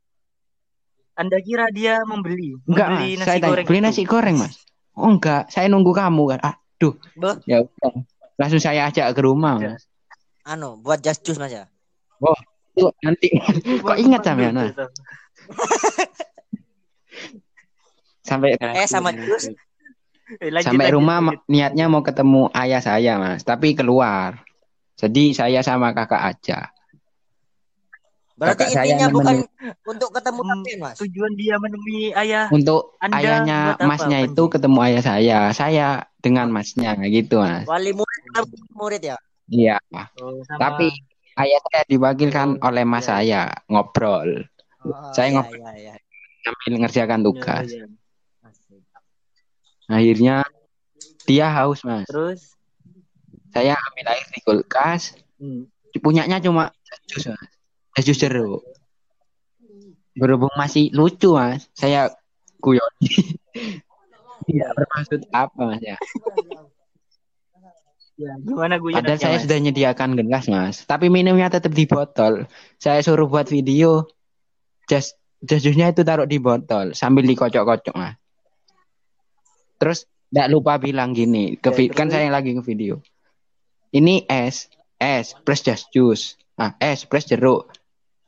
Anda 1.17 1.41
kira 1.41 1.73
dia 1.73 1.97
membeli? 2.05 2.61
enggak 2.69 2.87
membeli 2.93 3.17
mas. 3.17 3.25
nasi 3.25 3.25
saya 3.25 3.39
tanya 3.41 3.49
goreng 3.49 3.65
beli 3.65 3.79
itu? 3.81 3.85
nasi 3.89 4.05
goreng 4.05 4.37
mas? 4.37 4.53
Oh 4.93 5.09
enggak. 5.09 5.49
Saya 5.49 5.65
nunggu 5.65 5.97
kamu 5.97 6.37
kan 6.37 6.61
Beh. 6.77 7.35
ya 7.45 7.61
udah 7.61 7.91
langsung 8.35 8.59
saya 8.59 8.87
ajak 8.87 9.11
ke 9.11 9.21
rumah 9.21 9.55
Ya. 9.57 9.71
mas 9.73 9.83
anu, 10.43 10.77
buat 10.77 10.99
just 10.99 11.21
juice 11.21 11.37
mas 11.37 11.49
ya. 11.49 11.65
Tuh, 12.75 12.91
nanti 12.99 13.31
kok 13.79 13.95
ingat 13.95 14.21
sampean 14.21 14.53
mas 14.53 14.75
sampai 18.21 18.57
Eh, 18.57 18.85
sama 18.85 19.13
jus. 19.13 19.53
Eh, 20.41 20.49
lanjut, 20.49 20.65
sampai 20.65 20.89
lanjut, 20.89 20.97
rumah 20.97 21.17
lanjut. 21.21 21.39
niatnya 21.45 21.85
mau 21.85 22.01
ketemu 22.01 22.49
ayah 22.51 22.81
saya 22.81 23.13
mas 23.15 23.45
tapi 23.45 23.71
keluar 23.71 24.41
jadi 24.97 25.23
saya 25.31 25.59
sama 25.61 25.93
kakak 25.93 26.17
aja 26.19 26.73
Berarti 28.35 28.67
Kakak 28.67 28.75
saya 28.75 28.83
intinya 28.83 29.07
bukan 29.15 29.35
untuk 29.87 30.09
ketemu 30.11 30.41
Hmm, 30.43 30.51
tapi 30.59 30.71
mas. 30.75 30.95
Tujuan 30.99 31.31
dia 31.39 31.55
menemui 31.55 32.11
ayah 32.11 32.45
untuk 32.51 32.99
Anda 32.99 33.15
ayahnya 33.17 33.57
apa, 33.79 33.83
masnya 33.87 34.17
Panji? 34.19 34.27
itu 34.35 34.43
ketemu 34.51 34.77
ayah 34.83 35.01
saya 35.01 35.39
saya 35.55 35.87
dengan 36.19 36.47
masnya 36.51 36.91
gitu 37.07 37.39
mas 37.39 37.63
Wali 37.63 37.95
murid 37.95 38.21
murid 38.75 39.01
ya. 39.01 39.17
iya 39.47 39.77
Oh, 40.19 40.43
sama- 40.43 40.59
tapi 40.59 40.91
ayah 41.39 41.59
saya 41.63 41.83
diwakilkan 41.87 42.59
oleh 42.59 42.83
mas 42.83 43.07
iya. 43.07 43.07
saya 43.07 43.41
ngobrol 43.71 44.43
Oh, 44.85 44.93
Saya 45.15 45.31
iya, 45.31 45.35
ngobrol. 45.41 45.63
iya, 45.63 45.71
iya. 45.79 45.93
sambil 46.43 46.73
ngerjakan 46.83 47.19
tugas 47.23 47.65
Iya, 47.71 47.87
iya. 47.87 47.87
Akhirnya 49.87 50.35
dia 51.23 51.47
haus 51.55 51.81
mas 51.87 52.03
Terus 52.05 52.51
saya 53.55 53.79
ambil 53.79 54.05
air 54.11 54.27
di 54.27 54.39
kulkas 54.43 55.15
hmm, 55.39 55.71
punyanya 56.03 56.43
cuma 56.43 56.75
jus 57.07 57.31
mas 57.31 57.54
Es 57.95 58.03
jus 58.03 58.19
jeruk 58.19 58.63
berhubung 60.15 60.51
masih 60.55 60.89
lucu 60.95 61.35
mas. 61.35 61.67
Saya 61.75 62.07
guyon. 62.63 62.87
Tidak 64.47 64.69
bermaksud 64.71 65.27
apa 65.35 65.59
mas 65.59 65.83
ya. 65.83 65.99
Ya, 68.15 68.31
gimana 68.39 68.79
gue 68.79 68.95
padahal 68.95 69.19
saya 69.19 69.43
sudah 69.43 69.59
menyediakan 69.59 70.15
gelas 70.15 70.47
mas. 70.47 70.87
Tapi 70.87 71.11
minumnya 71.11 71.51
tetap 71.51 71.75
di 71.75 71.83
botol. 71.83 72.47
Saya 72.79 73.03
suruh 73.03 73.27
buat 73.27 73.51
video. 73.51 74.07
Jas 74.87 75.19
jas 75.43 75.59
jusnya 75.59 75.91
itu 75.91 76.07
taruh 76.07 76.23
di 76.23 76.39
botol 76.39 76.95
sambil 76.95 77.27
dikocok-kocok 77.27 77.95
mas. 77.95 78.15
Terus 79.75 80.07
tidak 80.31 80.47
lupa 80.47 80.79
bilang 80.79 81.11
gini 81.11 81.59
ke 81.59 81.75
Ya, 81.75 81.91
kan 81.91 82.07
saya 82.07 82.31
lagi 82.31 82.55
ke 82.55 82.63
video 82.63 83.03
ini 83.95 84.27
es 84.27 84.67
es 84.99 85.35
plus 85.47 85.63
jus. 85.91 86.35
Ah 86.55 86.75
es 86.79 87.03
plus 87.07 87.27
jeruk 87.27 87.71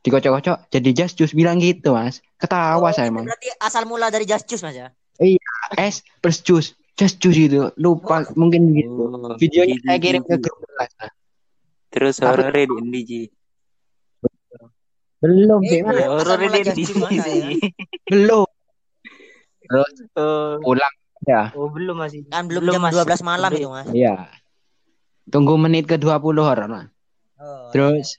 dikocok-kocok 0.08 0.68
jadi 0.68 0.88
jas 0.94 1.12
jus 1.12 1.30
bilang 1.30 1.58
gitu 1.58 1.92
mas 1.92 2.18
ketawa 2.34 2.80
Oh, 2.80 2.90
saya 2.90 3.08
mas 3.08 3.24
Berarti 3.24 3.48
asal 3.58 3.84
mula 3.84 4.08
dari 4.08 4.24
just 4.24 4.44
juice 4.44 4.60
mas 4.60 4.74
ya. 4.74 4.88
es 5.76 6.00
plus 6.18 6.40
jus 6.40 6.66
jas 6.94 7.12
jus 7.14 7.36
itu 7.36 7.68
lupa 7.76 8.24
mungkin 8.32 8.72
gitu 8.72 8.90
Oh, 9.06 9.36
videonya 9.36 9.76
Ji, 9.76 9.84
saya 9.84 9.98
kirim 9.98 10.22
ke 10.22 10.34
grup 10.36 10.58
kelas. 10.58 10.92
Terus 11.88 12.14
Tapi- 12.16 12.26
horornya 12.42 12.64
di 12.64 12.74
Indi 12.76 13.00
Ji. 13.02 13.22
belum 15.18 15.60
Eh, 15.60 15.82
iya. 15.82 16.06
horor 16.06 16.38
just 16.38 16.72
di 16.72 16.84
juice 16.84 16.94
sini. 16.94 17.18
ya? 17.18 17.48
belum 18.08 18.46
Oh, 20.16 20.56
pulang 20.58 20.94
ya 21.22 21.52
oh, 21.52 21.68
belum 21.68 21.98
masih. 21.98 22.24
Kan 22.26 22.48
belum, 22.48 22.72
jam 22.72 22.80
Mas. 22.80 22.94
12 22.94 23.20
malam 23.20 23.50
Belum. 23.50 23.60
itu 23.60 23.68
mas. 23.68 23.86
iya 23.92 24.14
tunggu 25.26 25.54
menit 25.54 25.84
ke 25.84 26.00
20 26.00 26.16
horor 26.38 26.66
Mas. 26.66 26.88
Oh, 27.36 27.68
terus 27.68 28.16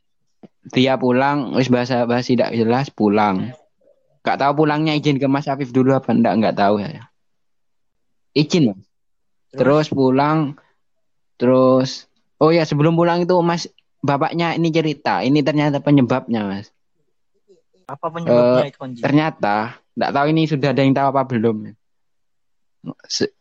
dia 0.68 1.00
pulang 1.00 1.56
wis 1.56 1.72
bahasa 1.72 2.04
basi 2.04 2.36
tidak 2.36 2.52
jelas 2.54 2.92
pulang. 2.92 3.56
Gak 4.20 4.38
tahu 4.44 4.64
pulangnya 4.64 4.94
izin 4.94 5.16
ke 5.18 5.26
Mas 5.32 5.48
Afif 5.48 5.72
dulu 5.72 5.96
apa 5.96 6.12
enggak 6.12 6.36
nggak 6.38 6.58
tahu 6.60 6.84
ya 6.84 7.08
izin 8.36 8.76
Mas. 8.76 8.84
Terus 9.56 9.88
pulang 9.90 10.54
terus 11.40 12.06
oh 12.38 12.52
ya 12.52 12.68
sebelum 12.68 12.94
pulang 12.94 13.24
itu 13.24 13.34
Mas 13.42 13.66
bapaknya 14.00 14.54
ini 14.54 14.70
cerita. 14.70 15.24
Ini 15.24 15.40
ternyata 15.42 15.80
penyebabnya 15.80 16.46
Mas. 16.46 16.70
Apa 17.90 18.12
penyebabnya 18.14 18.68
Eh, 18.68 18.70
itu 18.70 18.78
Panji? 18.78 19.00
ternyata 19.02 19.80
nggak 19.98 20.12
tahu 20.14 20.26
ini 20.30 20.44
sudah 20.46 20.70
ada 20.72 20.82
yang 20.86 20.94
tahu 20.94 21.08
apa 21.10 21.22
belum 21.26 21.58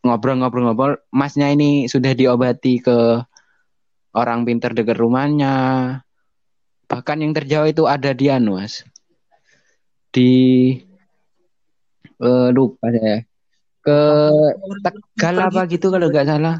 ngobrol-ngobrol-ngobrol 0.02 0.98
masnya 1.14 1.52
ini 1.52 1.86
sudah 1.86 2.10
diobati 2.16 2.82
ke 2.82 3.22
orang 4.16 4.42
pinter 4.42 4.74
dekat 4.74 4.98
rumahnya 4.98 5.54
bahkan 6.88 7.20
yang 7.20 7.36
terjauh 7.36 7.68
itu 7.68 7.84
ada 7.84 8.16
di 8.16 8.32
anu 8.32 8.56
mas 8.56 8.82
di 10.08 10.32
eh, 12.18 12.48
lupa 12.50 12.88
saya 12.88 13.28
ke 13.84 13.98
Tegal 14.84 15.36
apa 15.48 15.60
gitu 15.68 15.92
kalau 15.92 16.08
nggak 16.08 16.28
salah 16.28 16.56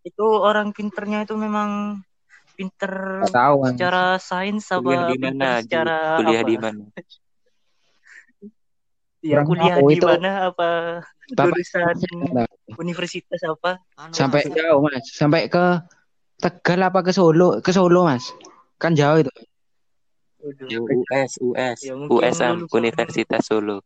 Itu 0.00 0.24
orang 0.24 0.72
pinternya 0.72 1.28
itu 1.28 1.36
memang 1.36 2.00
pinter 2.56 3.24
tahu 3.28 3.68
secara 3.68 4.16
sains 4.16 4.68
Kuliah 4.68 5.04
apa 5.04 5.12
di 5.12 5.16
mana? 5.20 5.48
Secara 5.60 5.98
Kuliah 6.16 6.40
apa? 6.40 6.48
di 6.48 6.56
mana? 6.56 6.84
Ya 9.20 9.44
kuliah 9.44 9.76
di 9.76 10.00
itu 10.00 10.08
mana 10.08 10.48
apa 10.48 10.68
Bapak 11.36 11.52
jurusan 11.52 11.96
universitas 12.80 13.40
apa? 13.44 13.76
Anu, 14.00 14.16
sampai 14.16 14.48
Mas. 14.48 14.56
jauh 14.56 14.80
mas 14.80 15.04
sampai 15.12 15.52
ke 15.52 15.84
Tegal 16.40 16.80
apa 16.88 17.04
ke 17.04 17.12
Solo 17.12 17.60
ke 17.60 17.68
Solo 17.68 18.08
mas 18.08 18.32
kan 18.80 18.92
jauh 18.92 19.20
itu. 19.20 19.32
US 20.40 21.36
US 21.38 21.78
Ya, 21.84 21.92
USM 21.94 22.64
Universitas 22.66 23.44
Solo 23.44 23.84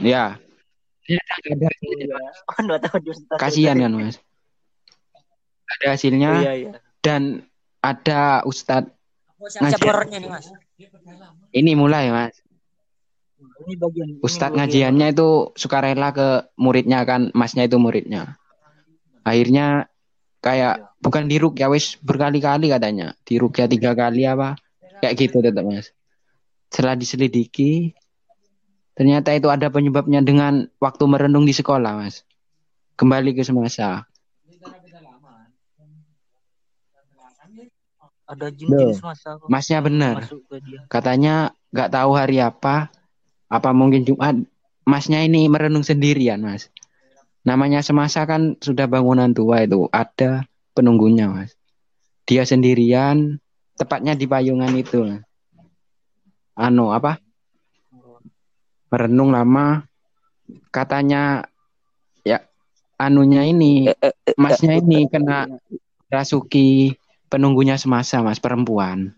ya 0.00 0.40
Iya. 1.04 1.20
Oh, 2.48 2.56
tahu 2.56 2.96
universitas. 2.96 3.36
kasihan 3.36 3.76
kan 3.76 3.92
mas 3.92 4.16
ada 5.68 5.86
hasilnya 5.92 6.30
Iya, 6.40 6.52
iya. 6.56 6.70
dan 7.04 7.44
ada 7.78 8.40
ustadz 8.42 8.88
Oh, 9.36 9.44
siap-siap 9.44 9.76
Ngajar. 9.76 9.84
horornya 9.84 10.18
nih 10.18 10.30
mas. 10.32 10.46
ini 11.52 11.76
mulai 11.76 12.08
mas 12.08 12.32
Ini 13.60 13.76
bagian 13.76 14.08
ini 14.08 14.24
ustadz 14.24 14.56
bagian- 14.56 14.56
ngajiannya 14.64 15.06
itu 15.12 15.28
sukarela 15.52 16.08
ke 16.10 16.28
muridnya 16.56 17.04
kan 17.04 17.28
masnya 17.36 17.68
itu 17.68 17.76
muridnya 17.76 18.40
akhirnya 19.20 19.84
kayak 20.44 20.92
bukan 21.00 21.24
diruk 21.24 21.56
ya 21.56 21.72
wis 21.72 21.96
berkali-kali 22.04 22.68
katanya. 22.68 23.16
Diruk 23.24 23.56
ya 23.56 23.64
tiga 23.64 23.96
kali 23.96 24.28
apa? 24.28 24.60
Kayak 25.00 25.14
gitu 25.16 25.40
tetap 25.40 25.64
mas. 25.64 25.88
Setelah 26.68 27.00
diselidiki 27.00 27.96
ternyata 28.92 29.32
itu 29.32 29.48
ada 29.48 29.72
penyebabnya 29.72 30.20
dengan 30.20 30.68
waktu 30.76 31.04
merenung 31.08 31.48
di 31.48 31.56
sekolah 31.56 31.96
mas. 31.96 32.28
Kembali 33.00 33.32
ke 33.32 33.40
semasa. 33.40 34.04
Ada 38.24 38.48
jin-jin 38.52 38.96
semasa 38.96 39.36
kok. 39.36 39.48
Masnya 39.48 39.80
benar. 39.80 40.28
Katanya 40.92 41.56
nggak 41.72 41.92
tahu 41.92 42.10
hari 42.16 42.40
apa 42.44 42.92
apa 43.48 43.70
mungkin 43.72 44.04
Jumat. 44.04 44.36
Masnya 44.84 45.24
ini 45.24 45.48
merenung 45.48 45.80
sendirian 45.80 46.44
mas 46.44 46.68
namanya 47.44 47.84
semasa 47.84 48.24
kan 48.24 48.56
sudah 48.58 48.88
bangunan 48.88 49.30
tua 49.36 49.62
itu 49.62 49.86
ada 49.92 50.48
penunggunya 50.72 51.28
mas. 51.28 51.52
Dia 52.24 52.48
sendirian 52.48 53.36
tepatnya 53.76 54.16
di 54.16 54.24
payungan 54.24 54.72
itu 54.74 55.04
anu 56.56 56.90
apa? 56.90 57.20
Merenung 58.88 59.30
lama 59.30 59.84
katanya 60.72 61.44
ya 62.24 62.40
anunya 62.96 63.44
ini 63.44 63.92
masnya 64.40 64.80
ini 64.80 65.04
kena 65.12 65.60
rasuki 66.08 66.96
penunggunya 67.28 67.76
semasa 67.76 68.24
mas 68.24 68.40
perempuan. 68.40 69.12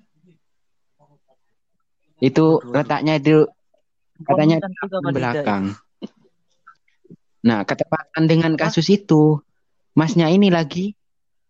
Itu 2.19 2.59
letaknya 2.65 3.23
itu 3.23 3.47
katanya 4.25 4.67
di 4.67 5.13
belakang. 5.15 5.77
Nah, 7.47 7.63
ketepatan 7.63 8.27
dengan 8.27 8.59
kasus 8.59 8.91
itu, 8.91 9.39
masnya 9.95 10.27
ini 10.27 10.51
lagi 10.51 10.99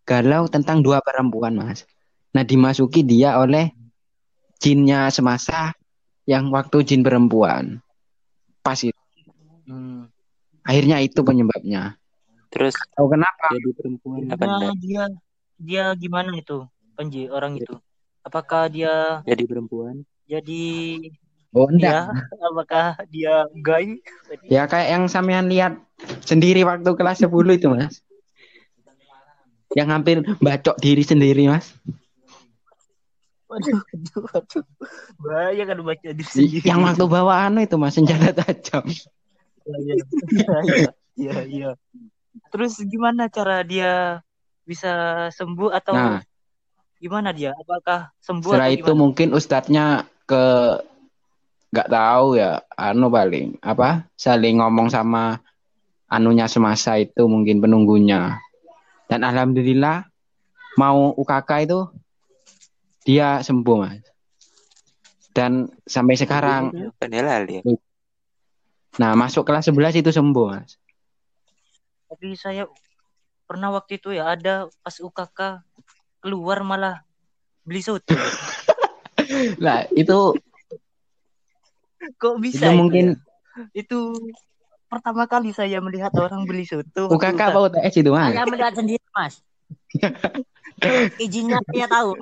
galau 0.05 0.45
tentang 0.45 0.85
dua 0.85 1.01
perempuan, 1.01 1.57
Mas. 1.57 1.89
Nah, 2.37 2.45
dimasuki 2.45 3.01
dia 3.01 3.41
oleh 3.41 3.73
jinnya 4.61 5.09
semasa 5.09 5.73
yang 6.29 6.53
waktu 6.53 6.85
jin 6.85 7.01
perempuan. 7.01 7.81
Pas 8.61 8.77
itu. 8.85 8.93
Hmm. 9.65 10.05
Akhirnya 10.61 11.01
itu 11.01 11.23
penyebabnya. 11.25 11.97
terus 12.47 12.79
Tahu 12.95 13.11
kenapa? 13.11 13.51
jadi 13.59 13.71
perempuan 13.75 14.23
apa 14.31 14.45
Dia, 14.47 14.71
dia 14.79 15.03
dia 15.59 15.83
gimana 15.99 16.31
itu 16.31 16.63
Panji 16.95 17.27
orang 17.27 17.59
itu? 17.59 17.75
Apakah 18.23 18.71
dia 18.71 19.19
jadi 19.27 19.43
perempuan 19.43 20.07
jadi 20.23 20.63
Oh, 21.55 21.67
ya? 21.71 21.71
enggak. 21.73 22.03
Apakah 22.53 22.87
dia 23.07 23.47
gay? 23.63 23.99
Ya 24.45 24.67
kayak 24.67 24.87
yang 24.93 25.03
sampean 25.07 25.47
lihat 25.47 25.79
sendiri 26.23 26.61
waktu 26.63 26.89
kelas 26.93 27.23
10 27.23 27.57
itu, 27.57 27.67
Mas. 27.71 28.01
Yang 29.75 29.87
hampir 29.91 30.15
bacok 30.39 30.75
diri 30.79 31.03
sendiri, 31.03 31.49
Mas. 31.49 31.73
Waduh, 33.47 33.79
waduh, 33.79 34.21
waduh. 34.27 34.63
Bahaya 35.23 35.63
kan 35.63 35.79
baca 35.81 36.09
diri 36.11 36.27
sendiri. 36.27 36.65
Yang 36.67 36.79
waktu 36.83 37.05
bawa 37.07 37.33
anu 37.47 37.63
itu, 37.63 37.75
Mas, 37.79 37.95
senjata 37.95 38.31
tajam. 38.35 38.83
Iya, 39.67 39.95
iya, 40.63 40.91
iya, 41.19 41.37
iya. 41.43 41.69
Terus 42.53 42.79
gimana 42.87 43.27
cara 43.27 43.65
dia 43.67 44.23
bisa 44.63 45.27
sembuh 45.31 45.71
atau 45.75 45.95
Nah. 45.95 46.21
gimana 46.99 47.31
dia? 47.31 47.51
Apakah 47.55 48.11
sembuh 48.19 48.55
Setelah 48.55 48.71
itu 48.71 48.91
mungkin 48.95 49.31
ustadznya 49.35 50.07
ke 50.27 50.43
nggak 51.71 51.89
tahu 51.91 52.39
ya, 52.39 52.63
anu 52.79 53.11
paling 53.11 53.59
apa 53.59 54.07
saling 54.15 54.63
ngomong 54.63 54.87
sama 54.87 55.39
anunya 56.07 56.47
semasa 56.47 56.95
itu 56.99 57.27
mungkin 57.27 57.59
penunggunya. 57.59 58.39
Dan 59.07 59.23
alhamdulillah 59.23 60.07
mau 60.79 61.11
UKK 61.15 61.49
itu 61.67 61.79
dia 63.07 63.39
sembuh 63.43 63.77
mas. 63.79 64.03
Dan 65.31 65.69
sampai 65.85 66.15
sekarang, 66.17 66.73
kan 66.97 67.13
halal 67.13 67.45
ya 67.45 67.61
nah 68.97 69.13
masuk 69.13 69.45
kelas 69.45 69.69
11 69.69 70.01
itu 70.01 70.09
sembuh 70.09 70.45
mas. 70.49 70.81
Tapi 72.09 72.33
saya 72.33 72.65
pernah 73.45 73.69
waktu 73.69 74.01
itu 74.01 74.15
ya 74.15 74.33
ada 74.33 74.65
pas 74.81 74.97
UKK 74.97 75.61
keluar 76.23 76.65
malah 76.65 77.05
beli 77.61 77.85
soto. 77.85 78.17
Lah 79.63 79.85
itu 79.93 80.33
Kok 82.17 82.39
bisa 82.39 82.71
itu 82.71 82.71
itu 82.71 82.77
mungkin 82.79 83.05
ya? 83.11 83.15
Itu 83.83 83.99
pertama 84.87 85.27
kali 85.27 85.51
saya 85.51 85.83
melihat 85.83 86.11
orang 86.15 86.47
beli 86.47 86.63
soto. 86.63 87.11
UKK 87.11 87.39
apa 87.51 87.59
UTS 87.71 87.93
itu 87.99 88.09
mas? 88.11 88.31
Saya 88.31 88.45
melihat 88.47 88.73
sendiri 88.73 89.05
mas. 89.11 89.33
Izinnya 91.23 91.59
saya 91.67 91.87
tahu. 91.91 92.15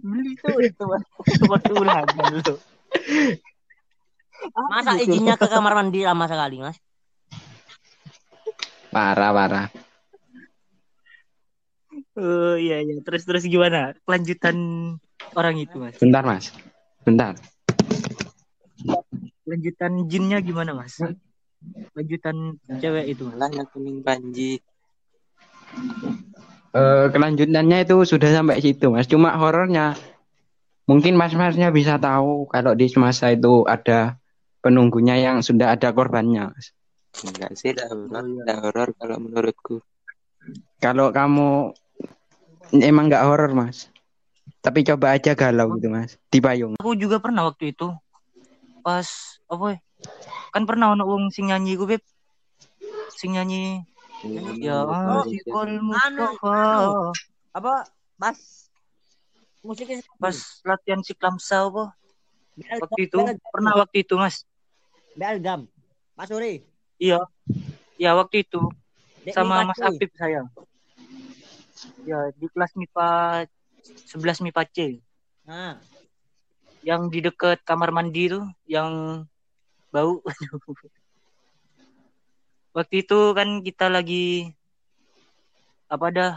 Beli 0.00 0.32
soto 0.40 0.84
Mas. 0.92 1.04
waktu 1.48 1.72
ulangan 1.72 2.26
lo. 2.40 2.54
Masa 4.68 5.00
izinnya 5.00 5.40
ke 5.40 5.48
kamar 5.48 5.72
mandi 5.72 6.04
lama 6.04 6.28
sekali 6.28 6.60
mas? 6.60 6.76
Parah 8.92 9.32
parah. 9.32 9.66
Oh 12.16 12.56
iya 12.56 12.80
iya. 12.80 13.00
Terus 13.04 13.28
terus 13.28 13.44
gimana? 13.44 13.92
Kelanjutan 14.04 14.56
orang 15.36 15.56
itu 15.60 15.76
mas. 15.80 15.96
Bentar 16.00 16.24
mas, 16.24 16.52
bentar. 17.04 17.36
Lanjutan 19.46 20.10
jinnya 20.10 20.38
gimana 20.42 20.74
mas? 20.74 20.98
Lanjutan 21.94 22.58
cewek 22.82 23.16
itu 23.16 23.30
lah 23.32 23.48
yang 23.48 23.66
kuning 23.70 24.02
panji 24.02 24.60
Eh, 26.76 27.06
kelanjutannya 27.08 27.88
itu 27.88 27.96
sudah 28.04 28.28
sampai 28.28 28.60
situ 28.60 28.92
mas. 28.92 29.08
Cuma 29.08 29.32
horornya 29.40 29.96
mungkin 30.84 31.16
mas-masnya 31.16 31.72
bisa 31.72 31.96
tahu 31.96 32.44
kalau 32.52 32.76
di 32.76 32.86
semasa 32.92 33.32
itu 33.32 33.64
ada 33.64 34.20
penunggunya 34.60 35.16
yang 35.16 35.40
sudah 35.40 35.72
ada 35.72 35.88
korbannya 35.96 36.52
mas. 36.52 36.76
Enggak 37.24 37.56
sih 37.56 37.72
dah 37.72 37.88
horor. 37.88 38.12
Oh, 38.12 38.28
iya. 38.28 38.44
dah 38.44 38.56
horor 38.60 38.88
kalau 39.00 39.16
menurutku. 39.24 39.76
Kalau 40.76 41.08
kamu 41.16 41.72
emang 42.76 43.08
nggak 43.08 43.24
horor 43.24 43.56
mas 43.56 43.88
tapi 44.60 44.82
coba 44.82 45.14
aja 45.14 45.32
galau 45.38 45.78
gitu 45.78 45.88
mas 45.88 46.18
di 46.26 46.42
payung. 46.42 46.74
Aku 46.82 46.98
juga 46.98 47.22
pernah 47.22 47.46
waktu 47.46 47.72
itu 47.72 47.88
pas 48.86 49.08
apa 49.50 49.66
ya? 49.74 49.78
Kan 50.54 50.62
pernah 50.62 50.94
ono 50.94 51.02
wong 51.02 51.34
sing 51.34 51.50
nyanyi 51.50 51.74
gue 51.74 51.98
beb. 51.98 52.02
Sing 53.10 53.34
nyanyi 53.34 53.82
ya 54.62 54.86
Oh, 54.86 55.26
anu, 55.26 55.82
Mustafa. 55.82 56.54
anu. 56.54 57.10
Apa 57.50 57.90
pas 58.14 58.38
musiknya 59.66 59.98
Pas 60.22 60.38
latihan 60.62 61.02
si 61.02 61.18
Klamsa 61.18 61.66
apa? 61.66 61.90
Bel- 62.54 62.78
Waktu 62.78 63.00
itu 63.10 63.18
Bel- 63.18 63.42
pernah 63.50 63.74
waktu 63.74 64.06
itu 64.06 64.14
Mas. 64.14 64.46
Belgam. 65.18 65.66
Mas 66.14 66.30
Uri. 66.30 66.62
Iya. 67.02 67.18
Ya 67.98 68.14
waktu 68.14 68.46
itu 68.46 68.70
Dek 69.26 69.34
sama 69.34 69.66
Mas. 69.66 69.82
Apip 69.82 70.14
saya. 70.14 70.46
Ya 72.06 72.30
di 72.38 72.46
kelas 72.54 72.70
MIPA 72.78 73.08
11 74.14 74.38
MIPA 74.38 74.62
C 74.70 75.02
Nah, 75.42 75.78
yang 76.86 77.10
di 77.10 77.18
dekat 77.18 77.66
kamar 77.66 77.90
mandi 77.90 78.30
tuh 78.30 78.46
yang 78.70 79.22
bau. 79.90 80.22
Waktu 82.76 83.02
itu 83.02 83.18
kan 83.34 83.66
kita 83.66 83.90
lagi 83.90 84.54
apa 85.90 86.06
dah 86.14 86.32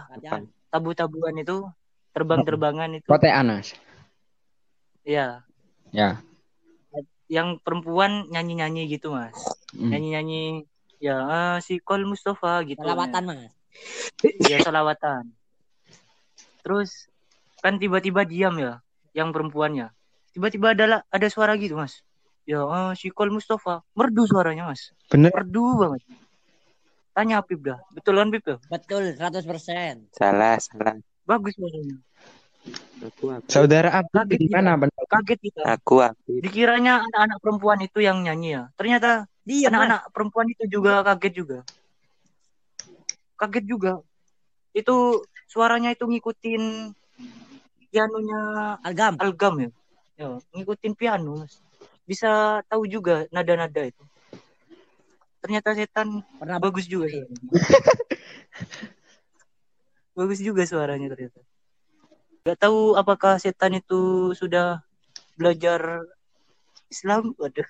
tabu-tabuan 0.74 1.38
itu 1.38 1.70
terbang-terbangan 2.14 2.98
itu. 2.98 3.06
kotean 3.10 3.50
mas 3.54 3.74
Iya, 5.06 5.42
ya 5.90 6.22
yang 7.30 7.62
perempuan 7.62 8.26
nyanyi-nyanyi 8.34 8.90
gitu, 8.90 9.14
Mas. 9.14 9.38
Hmm. 9.72 9.94
Nyanyi-nyanyi 9.94 10.66
ya 10.98 11.16
ah, 11.24 11.58
si 11.62 11.78
Kol 11.80 12.04
Mustafa 12.04 12.66
gitu. 12.66 12.82
Selawatan 12.82 13.24
mas. 13.30 13.54
Iya, 14.26 14.66
salawatan. 14.66 15.30
Terus 16.66 17.08
kan 17.62 17.78
tiba-tiba 17.78 18.26
diam 18.26 18.58
ya 18.58 18.82
yang 19.14 19.30
perempuannya. 19.30 19.94
Tiba-tiba 20.40 20.72
ada 20.72 21.04
ada 21.04 21.28
suara 21.28 21.52
gitu, 21.60 21.76
Mas. 21.76 22.00
Ya, 22.48 22.64
eh, 22.64 22.92
si 22.96 23.12
Kol 23.12 23.28
Mustafa 23.28 23.84
merdu 23.92 24.24
suaranya, 24.24 24.72
Mas. 24.72 24.96
Bener. 25.12 25.36
Merdu 25.36 25.76
banget. 25.76 26.02
Tanya 27.12 27.44
Pip 27.44 27.60
dah. 27.60 27.76
Betul 27.92 28.16
kan 28.16 28.32
Pip 28.32 28.48
ya? 28.48 28.56
Betul 28.72 29.20
100%. 29.20 30.16
Salah, 30.16 30.56
salah. 30.64 30.96
Bagus 31.28 31.60
suaranya. 31.60 32.00
Aku, 33.04 33.36
aku, 33.36 33.52
Saudara 33.52 33.92
Abdul 34.00 34.16
Kaget 34.16 34.40
di 34.40 34.48
mana? 34.48 34.80
Bang? 34.80 34.88
Kaget 35.12 35.40
kita. 35.44 35.62
aku, 35.68 36.08
aku. 36.08 36.40
Dikiranya 36.40 37.04
anak-anak 37.04 37.38
perempuan 37.44 37.80
itu 37.84 38.00
yang 38.00 38.24
nyanyi 38.24 38.56
ya. 38.56 38.64
Ternyata 38.80 39.28
Dia 39.44 39.68
Mas. 39.68 39.76
anak-anak 39.76 40.02
perempuan 40.16 40.48
itu 40.48 40.64
juga 40.72 41.04
kaget 41.04 41.34
juga. 41.36 41.60
Kaget 43.36 43.66
juga. 43.68 44.00
Itu 44.72 45.28
suaranya 45.52 45.92
itu 45.92 46.08
ngikutin 46.08 46.96
pianonya 47.92 48.40
Algam. 48.88 49.20
Algam 49.20 49.56
ya. 49.68 49.70
Ya, 50.20 50.36
ngikutin 50.52 51.00
piano, 51.00 51.40
Mas. 51.40 51.64
Bisa 52.04 52.60
tahu 52.68 52.84
juga 52.92 53.24
nada-nada 53.32 53.88
itu. 53.88 54.04
Ternyata 55.40 55.72
setan 55.72 56.20
Pernah 56.36 56.60
bagus 56.60 56.84
juga 56.84 57.08
suaranya. 57.08 57.40
bagus 60.20 60.40
juga 60.44 60.68
suaranya 60.68 61.08
ternyata. 61.16 61.40
Gak 62.44 62.60
tahu 62.60 63.00
apakah 63.00 63.40
setan 63.40 63.80
itu 63.80 64.36
sudah 64.36 64.84
belajar 65.40 66.04
Islam. 66.92 67.32
Waduh. 67.40 67.70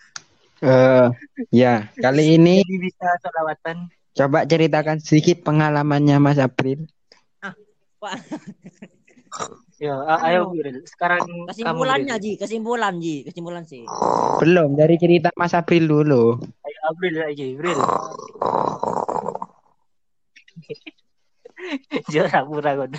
Eh, 0.66 1.08
ya, 1.54 1.86
kali 2.02 2.42
ini 2.42 2.66
Jadi 2.66 2.78
bisa 2.82 3.08
salawatan. 3.22 3.94
coba 4.18 4.50
ceritakan 4.50 4.98
sedikit 4.98 5.46
pengalamannya 5.46 6.18
Mas 6.18 6.42
April. 6.42 6.90
Pak. 8.02 8.18
Ya, 9.80 9.96
a- 9.96 10.20
ayo 10.28 10.52
Biril. 10.52 10.84
Sekarang 10.84 11.24
Kesimpulannya 11.48 12.20
Ji, 12.20 12.36
kesimpulan 12.36 13.00
Ji, 13.00 13.24
kesimpulan 13.24 13.64
sih. 13.64 13.88
Belum, 14.44 14.76
dari 14.76 15.00
cerita 15.00 15.32
Mas 15.40 15.56
April 15.56 15.88
dulu. 15.88 16.36
Ayo 16.68 16.80
Abril 16.92 17.16
aja, 17.24 17.46
Biril. 17.56 17.80
Jorah 22.12 22.44
pura 22.44 22.76
kau. 22.76 22.92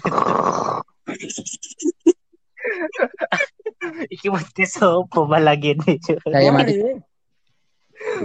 Iki 4.15 4.27
podcast 4.29 4.73
sopo 4.81 5.29
malah 5.29 5.57
gini. 5.57 6.01
Saya 6.01 6.53
mati. 6.53 6.77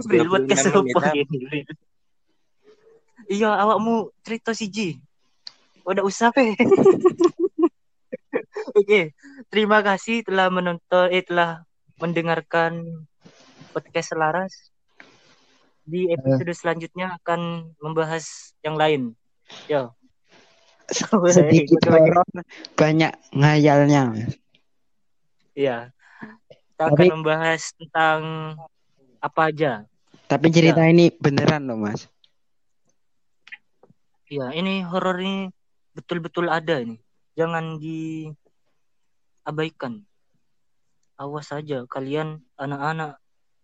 Bril 0.08 0.28
buat 0.32 0.48
26 0.48 0.52
kesopo 0.56 1.00
gini. 1.12 1.38
Bril. 1.44 1.68
Iya, 3.26 3.50
awakmu 3.58 4.13
cerita 4.24 4.54
si 4.54 4.70
Ji. 4.72 4.96
Udah 5.84 6.06
usah 6.08 6.32
pe. 6.32 6.56
Oke, 8.73 9.13
terima 9.54 9.86
kasih 9.86 10.25
telah 10.25 10.49
menonton, 10.49 11.13
eh 11.13 11.21
telah 11.21 11.62
mendengarkan 12.01 13.06
podcast 13.69 14.15
Selaras. 14.15 14.54
Di 15.86 16.10
episode 16.10 16.49
selanjutnya 16.58 17.13
akan 17.21 17.69
membahas 17.78 18.56
yang 18.65 18.73
lain. 18.73 19.13
Yo. 19.69 19.93
Sedikit 21.36 21.78
horor, 21.86 22.25
banyak 22.73 23.13
ngayalnya. 23.34 24.34
Iya. 25.54 25.93
Kita 26.49 26.89
akan 26.89 26.97
Tapi- 26.97 27.13
membahas 27.13 27.62
tentang 27.78 28.19
apa 29.21 29.41
aja. 29.54 29.86
Tapi 30.25 30.49
cerita 30.49 30.82
ini 30.89 31.13
beneran 31.13 31.69
loh, 31.69 31.78
Mas. 31.78 32.10
Iya, 34.25 34.58
ini 34.58 34.82
horor 34.82 35.21
ini 35.21 35.54
betul-betul 35.93 36.49
ada 36.49 36.82
ini. 36.82 36.97
Jangan 37.38 37.78
diabaikan. 39.45 40.01
Awas 41.21 41.53
saja 41.53 41.86
kalian 41.86 42.41
anak-anak 42.58 43.21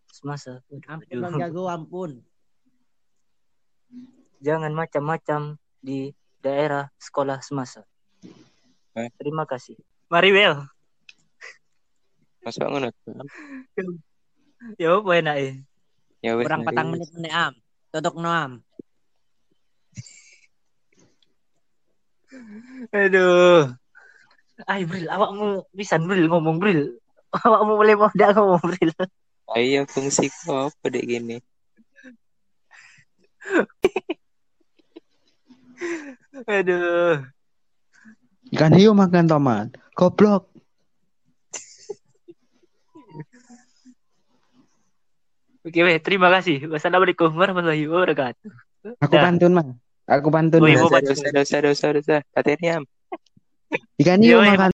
semasa. 0.07 0.61
Ampun 0.85 1.17
Bang 1.17 1.35
Jago, 1.41 1.65
ampun. 1.67 2.21
Jangan 4.45 4.71
macam-macam 4.77 5.57
di 5.81 6.13
daerah 6.39 6.93
sekolah 7.01 7.41
semasa. 7.41 7.81
Eh. 8.93 9.09
Terima 9.17 9.49
kasih. 9.49 9.75
Mari 10.07 10.29
Wel. 10.31 10.61
Masuk 12.45 12.69
ngono. 12.69 12.93
Ya 14.77 14.93
apa 14.93 15.09
enak 15.17 15.35
eh? 15.41 15.53
Ya 16.21 16.37
wes. 16.37 16.45
Kurang 16.45 16.61
petang 16.63 16.93
menit 16.93 17.09
menit 17.17 17.33
am. 17.33 17.53
Tutuk 17.89 18.15
noam. 18.21 18.61
Aduh. 22.93 23.80
Ay, 24.67 24.85
Bril, 24.85 25.09
awakmu 25.09 25.65
bisa 25.73 25.97
Bril 25.97 26.29
ngomong 26.29 26.61
Bril. 26.61 27.01
Awakmu 27.45 27.79
boleh 27.79 27.95
mau 27.95 28.11
dak 28.11 28.35
ngomong 28.35 28.59
Bril. 28.59 28.91
Ayo 29.51 29.83
fungsi 29.87 30.31
apa 30.47 30.87
dek 30.87 31.03
gini? 31.07 31.39
Aduh. 36.47 37.19
Ikan 38.51 38.73
hiu 38.75 38.91
makan 38.95 39.27
tomat. 39.27 39.67
Goblok. 39.95 40.47
Oke, 45.67 45.83
weh, 45.83 45.99
terima 46.03 46.29
kasih. 46.31 46.67
Wassalamualaikum 46.67 47.31
warahmatullahi 47.31 47.87
wabarakatuh. 47.87 48.51
Aku 49.03 49.15
pantun, 49.15 49.53
Mas. 49.55 49.65
Aku 50.09 50.31
pantun. 50.33 50.59
Mau 50.63 50.67
Dosa, 50.67 50.99
dosa, 50.99 51.31
dosa, 51.31 51.61
dosa, 51.63 51.93
dosa. 51.95 52.23
Katanya 52.33 52.81
Ikan 54.01 54.21
hiu 54.21 54.37
Yoi, 54.37 54.49
makan 54.53 54.69